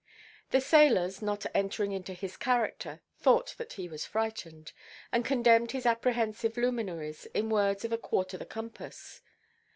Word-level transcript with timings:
The 0.49 0.61
sailors, 0.61 1.21
not 1.21 1.45
entering 1.53 1.91
into 1.91 2.15
his 2.15 2.35
character, 2.35 3.01
thought 3.19 3.53
that 3.59 3.73
he 3.73 3.87
was 3.87 4.03
frightened, 4.03 4.71
and 5.11 5.23
condemned 5.23 5.73
his 5.73 5.85
apprehensive 5.85 6.57
luminaries, 6.57 7.27
in 7.35 7.51
words 7.51 7.85
of 7.85 7.91
a 7.91 7.99
quarter 7.99 8.35
the 8.35 8.47
compass. 8.47 9.21